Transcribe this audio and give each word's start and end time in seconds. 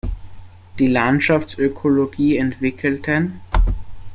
Die 0.79 0.87
Landschaftsökologie 0.87 2.35
entwickelten 2.37 3.39